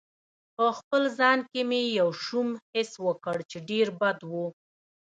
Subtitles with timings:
[0.55, 4.33] په خپل ځان کې مې یو شوم حس وکړ چې ډېر بد و.